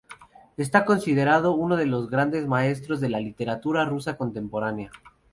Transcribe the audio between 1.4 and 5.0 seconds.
uno de los grandes maestros de la literatura rusa contemporánea.